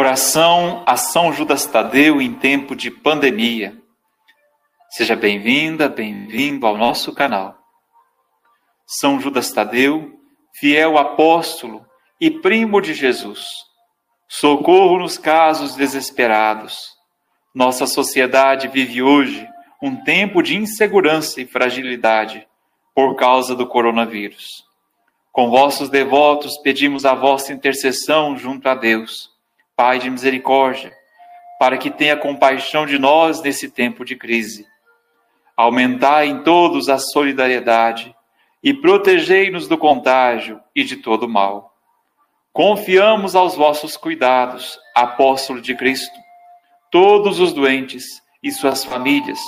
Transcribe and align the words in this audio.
Oração 0.00 0.82
a 0.86 0.96
São 0.96 1.30
Judas 1.30 1.66
Tadeu 1.66 2.22
em 2.22 2.32
tempo 2.32 2.74
de 2.74 2.90
pandemia. 2.90 3.76
Seja 4.88 5.14
bem-vinda, 5.14 5.90
bem-vindo 5.90 6.66
ao 6.66 6.74
nosso 6.74 7.12
canal. 7.12 7.54
São 8.86 9.20
Judas 9.20 9.52
Tadeu, 9.52 10.18
fiel 10.58 10.96
apóstolo 10.96 11.84
e 12.18 12.30
primo 12.30 12.80
de 12.80 12.94
Jesus, 12.94 13.44
socorro 14.26 15.00
nos 15.00 15.18
casos 15.18 15.74
desesperados. 15.74 16.96
Nossa 17.54 17.86
sociedade 17.86 18.68
vive 18.68 19.02
hoje 19.02 19.46
um 19.82 20.02
tempo 20.02 20.42
de 20.42 20.56
insegurança 20.56 21.42
e 21.42 21.46
fragilidade 21.46 22.48
por 22.94 23.16
causa 23.16 23.54
do 23.54 23.66
coronavírus. 23.66 24.64
Com 25.30 25.50
vossos 25.50 25.90
devotos 25.90 26.56
pedimos 26.56 27.04
a 27.04 27.14
vossa 27.14 27.52
intercessão 27.52 28.34
junto 28.34 28.66
a 28.66 28.74
Deus 28.74 29.38
Pai 29.80 29.98
de 29.98 30.10
misericórdia, 30.10 30.92
para 31.58 31.78
que 31.78 31.90
tenha 31.90 32.14
compaixão 32.14 32.84
de 32.84 32.98
nós 32.98 33.40
nesse 33.40 33.70
tempo 33.70 34.04
de 34.04 34.14
crise. 34.14 34.66
Aumentai 35.56 36.26
em 36.26 36.42
todos 36.42 36.90
a 36.90 36.98
solidariedade 36.98 38.14
e 38.62 38.74
protegei-nos 38.74 39.66
do 39.66 39.78
contágio 39.78 40.60
e 40.76 40.84
de 40.84 40.96
todo 40.96 41.26
mal. 41.26 41.74
Confiamos 42.52 43.34
aos 43.34 43.54
vossos 43.54 43.96
cuidados, 43.96 44.78
apóstolo 44.94 45.62
de 45.62 45.74
Cristo, 45.74 46.14
todos 46.90 47.40
os 47.40 47.54
doentes 47.54 48.04
e 48.42 48.52
suas 48.52 48.84
famílias, 48.84 49.40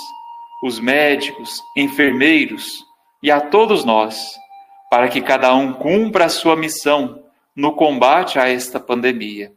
os 0.63 0.79
médicos, 0.79 1.61
enfermeiros 1.77 2.83
e 3.21 3.29
a 3.29 3.39
todos 3.39 3.85
nós, 3.85 4.33
para 4.89 5.09
que 5.09 5.21
cada 5.21 5.53
um 5.53 5.73
cumpra 5.73 6.25
a 6.25 6.29
sua 6.29 6.55
missão 6.55 7.23
no 7.55 7.73
combate 7.73 8.39
a 8.39 8.49
esta 8.49 8.79
pandemia. 8.79 9.53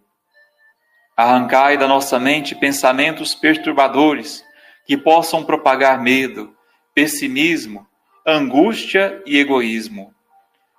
Arrancai 1.17 1.79
da 1.79 1.89
nossa 1.89 2.21
mente 2.21 2.55
pensamentos 2.55 3.35
perturbadores 3.35 4.45
que 4.87 4.99
possam 4.99 5.43
propagar 5.43 5.99
medo, 5.99 6.55
pessimismo, 6.95 7.87
angústia 8.27 9.23
e 9.25 9.39
egoísmo. 9.39 10.13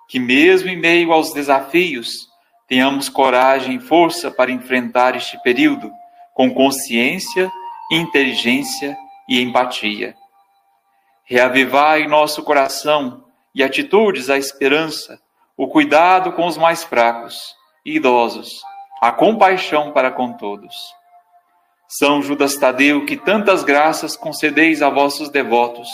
Que, 0.08 0.20
mesmo 0.20 0.68
em 0.68 0.76
meio 0.76 1.12
aos 1.12 1.32
desafios, 1.32 2.28
tenhamos 2.68 3.08
coragem 3.08 3.78
e 3.78 3.80
força 3.80 4.30
para 4.30 4.52
enfrentar 4.52 5.16
este 5.16 5.36
período 5.42 5.90
com 6.32 6.54
consciência, 6.54 7.50
inteligência 7.90 8.96
e 9.28 9.42
empatia. 9.42 10.14
Reavivai 11.24 12.06
nosso 12.06 12.44
coração 12.44 13.24
e 13.52 13.64
atitudes 13.64 14.30
a 14.30 14.38
esperança, 14.38 15.20
o 15.56 15.66
cuidado 15.66 16.30
com 16.30 16.46
os 16.46 16.56
mais 16.56 16.84
fracos 16.84 17.56
e 17.84 17.96
idosos 17.96 18.62
a 19.00 19.12
compaixão 19.12 19.92
para 19.92 20.10
com 20.10 20.32
todos. 20.32 20.74
São 21.88 22.20
Judas 22.20 22.56
Tadeu, 22.56 23.06
que 23.06 23.16
tantas 23.16 23.64
graças 23.64 24.16
concedeis 24.16 24.82
a 24.82 24.90
vossos 24.90 25.30
devotos, 25.30 25.88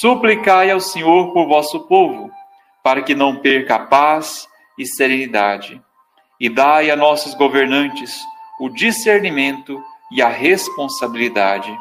suplicai 0.00 0.70
ao 0.70 0.80
Senhor 0.80 1.32
por 1.32 1.48
vosso 1.48 1.80
povo, 1.80 2.30
para 2.82 3.02
que 3.02 3.14
não 3.14 3.36
perca 3.36 3.74
a 3.76 3.80
paz 3.80 4.46
e 4.78 4.86
serenidade, 4.86 5.82
e 6.38 6.48
dai 6.48 6.90
a 6.90 6.96
nossos 6.96 7.34
governantes 7.34 8.20
o 8.60 8.68
discernimento 8.68 9.82
e 10.12 10.22
a 10.22 10.28
responsabilidade. 10.28 11.76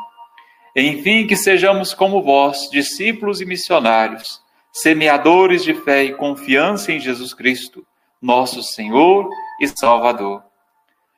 Enfim, 0.76 1.28
que 1.28 1.36
sejamos 1.36 1.94
como 1.94 2.23
vós, 2.23 2.70
discípulos 2.72 3.39
e 3.42 3.45
missionários, 3.45 4.42
semeadores 4.73 5.64
de 5.64 5.73
fé 5.73 6.03
e 6.03 6.14
confiança 6.16 6.92
em 6.92 7.00
Jesus 7.00 7.33
Cristo, 7.33 7.86
nosso 8.22 8.61
Senhor 8.64 9.30
e 9.30 9.45
Salvador. 9.75 10.44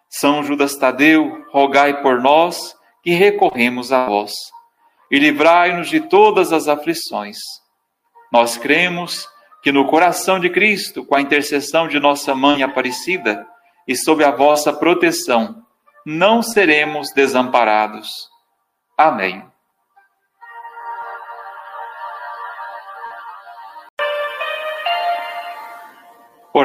São 0.09 0.43
Judas 0.43 0.75
Tadeu, 0.75 1.45
rogai 1.51 2.01
por 2.01 2.21
nós 2.21 2.75
que 3.03 3.11
recorremos 3.11 3.91
a 3.91 4.05
vós, 4.05 4.31
e 5.09 5.19
livrai-nos 5.19 5.89
de 5.89 6.01
todas 6.01 6.51
as 6.51 6.67
aflições. 6.67 7.37
Nós 8.31 8.57
cremos 8.57 9.27
que 9.61 9.71
no 9.71 9.87
coração 9.87 10.39
de 10.39 10.49
Cristo, 10.49 11.05
com 11.05 11.15
a 11.15 11.21
intercessão 11.21 11.87
de 11.87 11.99
nossa 11.99 12.35
Mãe 12.35 12.63
Aparecida 12.63 13.45
e 13.87 13.95
sob 13.95 14.23
a 14.23 14.31
vossa 14.31 14.73
proteção, 14.73 15.63
não 16.05 16.41
seremos 16.41 17.11
desamparados. 17.13 18.09
Amém. 18.97 19.45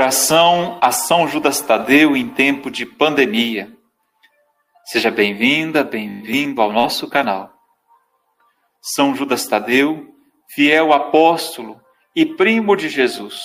Oração 0.03 0.79
a 0.81 0.91
São 0.91 1.29
Judas 1.29 1.61
Tadeu 1.61 2.17
em 2.17 2.29
tempo 2.29 2.73
de 2.73 2.85
pandemia. 2.85 3.73
Seja 4.85 5.13
bem-vinda, 5.13 5.85
bem-vindo 5.85 6.61
ao 6.61 6.73
nosso 6.73 7.09
canal. 7.09 7.53
São 8.81 9.15
Judas 9.15 9.47
Tadeu, 9.47 10.13
fiel 10.53 10.93
apóstolo 10.93 11.81
e 12.17 12.27
primo 12.27 12.75
de 12.75 12.89
Jesus, 12.89 13.43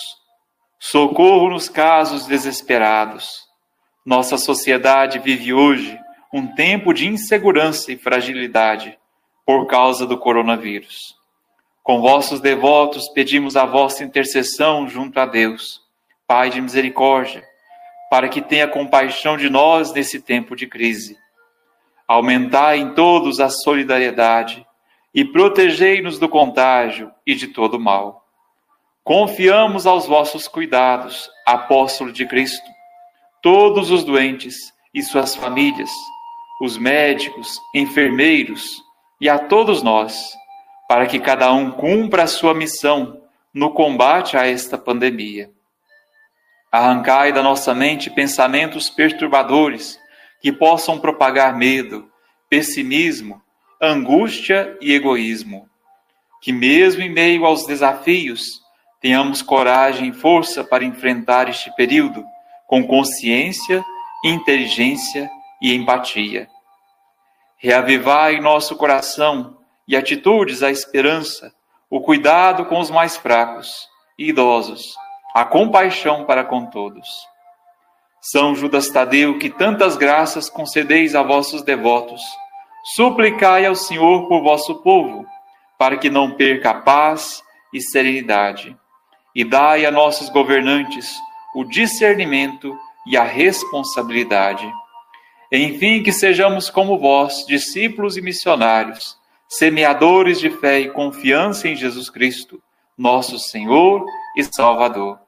socorro 0.80 1.48
nos 1.48 1.68
casos 1.68 2.26
desesperados. 2.26 3.44
Nossa 4.04 4.36
sociedade 4.36 5.20
vive 5.20 5.54
hoje 5.54 5.96
um 6.34 6.44
tempo 6.56 6.92
de 6.92 7.06
insegurança 7.06 7.92
e 7.92 7.96
fragilidade 7.96 8.98
por 9.46 9.68
causa 9.68 10.04
do 10.04 10.18
coronavírus. 10.18 11.14
Com 11.84 12.00
vossos 12.00 12.40
devotos 12.40 13.08
pedimos 13.10 13.54
a 13.56 13.64
vossa 13.64 14.02
intercessão 14.02 14.88
junto 14.88 15.20
a 15.20 15.24
Deus 15.24 15.86
Pai 16.28 16.50
de 16.50 16.60
misericórdia, 16.60 17.42
para 18.10 18.28
que 18.28 18.42
tenha 18.42 18.68
compaixão 18.68 19.38
de 19.38 19.48
nós 19.48 19.94
nesse 19.94 20.20
tempo 20.20 20.54
de 20.54 20.66
crise. 20.66 21.16
Aumentai 22.06 22.76
em 22.76 22.92
todos 22.92 23.40
a 23.40 23.48
solidariedade 23.48 24.66
e 25.14 25.24
protegei-nos 25.24 26.18
do 26.18 26.28
contágio 26.28 27.10
e 27.26 27.34
de 27.34 27.48
todo 27.48 27.80
mal. 27.80 28.28
Confiamos 29.02 29.86
aos 29.86 30.04
vossos 30.04 30.46
cuidados, 30.46 31.30
apóstolo 31.46 32.12
de 32.12 32.26
Cristo, 32.26 32.68
todos 33.42 33.90
os 33.90 34.04
doentes 34.04 34.54
e 34.92 35.02
suas 35.02 35.34
famílias, 35.34 35.90
os 36.60 36.76
médicos, 36.76 37.58
enfermeiros 37.74 38.84
e 39.18 39.30
a 39.30 39.38
todos 39.38 39.82
nós, 39.82 40.34
para 40.86 41.06
que 41.06 41.18
cada 41.18 41.50
um 41.54 41.70
cumpra 41.70 42.24
a 42.24 42.26
sua 42.26 42.52
missão 42.52 43.22
no 43.54 43.70
combate 43.70 44.36
a 44.36 44.46
esta 44.46 44.76
pandemia. 44.76 45.56
Arrancai 46.70 47.32
da 47.32 47.42
nossa 47.42 47.74
mente 47.74 48.10
pensamentos 48.10 48.90
perturbadores 48.90 49.98
que 50.40 50.52
possam 50.52 50.98
propagar 50.98 51.56
medo, 51.56 52.10
pessimismo, 52.48 53.42
angústia 53.80 54.76
e 54.80 54.92
egoísmo. 54.92 55.66
Que, 56.42 56.52
mesmo 56.52 57.02
em 57.02 57.10
meio 57.10 57.46
aos 57.46 57.66
desafios, 57.66 58.60
tenhamos 59.00 59.40
coragem 59.40 60.10
e 60.10 60.12
força 60.12 60.62
para 60.62 60.84
enfrentar 60.84 61.48
este 61.48 61.74
período 61.74 62.22
com 62.66 62.86
consciência, 62.86 63.82
inteligência 64.22 65.30
e 65.62 65.74
empatia. 65.74 66.48
Reavivai 67.56 68.40
nosso 68.40 68.76
coração 68.76 69.56
e 69.86 69.96
atitudes 69.96 70.62
a 70.62 70.70
esperança, 70.70 71.52
o 71.88 72.00
cuidado 72.00 72.66
com 72.66 72.78
os 72.78 72.90
mais 72.90 73.16
fracos 73.16 73.88
e 74.18 74.28
idosos 74.28 74.94
a 75.34 75.44
compaixão 75.44 76.24
para 76.24 76.44
com 76.44 76.66
todos. 76.66 77.08
São 78.20 78.54
Judas 78.54 78.88
Tadeu, 78.88 79.38
que 79.38 79.48
tantas 79.48 79.96
graças 79.96 80.50
concedeis 80.50 81.14
a 81.14 81.22
vossos 81.22 81.62
devotos, 81.62 82.20
suplicai 82.94 83.64
ao 83.64 83.74
Senhor 83.74 84.26
por 84.28 84.42
vosso 84.42 84.76
povo, 84.82 85.24
para 85.78 85.96
que 85.96 86.10
não 86.10 86.32
perca 86.32 86.70
a 86.70 86.74
paz 86.74 87.42
e 87.72 87.80
serenidade, 87.80 88.76
e 89.34 89.44
dai 89.44 89.86
a 89.86 89.90
nossos 89.90 90.28
governantes 90.28 91.14
o 91.54 91.64
discernimento 91.64 92.76
e 93.06 93.16
a 93.16 93.22
responsabilidade. 93.22 94.70
Enfim, 95.50 96.02
que 96.02 96.12
sejamos 96.12 96.68
como 96.68 96.98
vós, 96.98 97.46
discípulos 97.46 98.16
e 98.16 98.20
missionários, 98.20 99.16
semeadores 99.48 100.40
de 100.40 100.50
fé 100.50 100.80
e 100.80 100.90
confiança 100.90 101.68
em 101.68 101.76
Jesus 101.76 102.10
Cristo, 102.10 102.60
nosso 102.96 103.38
Senhor 103.38 104.04
e 104.38 104.44
Salvador. 104.44 105.18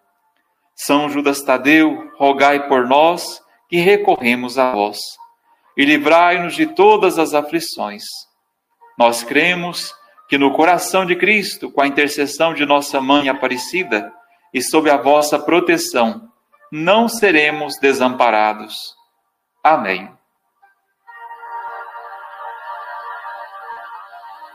São 0.74 1.10
Judas 1.10 1.42
Tadeu, 1.42 2.10
rogai 2.16 2.68
por 2.68 2.86
nós 2.86 3.42
que 3.68 3.78
recorremos 3.78 4.56
a 4.56 4.72
vós, 4.72 4.98
e 5.76 5.84
livrai-nos 5.84 6.54
de 6.54 6.66
todas 6.66 7.18
as 7.18 7.34
aflições. 7.34 8.04
Nós 8.96 9.22
cremos 9.22 9.92
que 10.28 10.38
no 10.38 10.52
coração 10.52 11.04
de 11.04 11.16
Cristo, 11.16 11.70
com 11.70 11.82
a 11.82 11.86
intercessão 11.86 12.54
de 12.54 12.64
nossa 12.64 13.00
Mãe 13.00 13.28
Aparecida 13.28 14.12
e 14.54 14.62
sob 14.62 14.88
a 14.88 14.96
vossa 14.96 15.38
proteção, 15.38 16.28
não 16.70 17.08
seremos 17.08 17.76
desamparados. 17.80 18.74
Amém. 19.62 20.19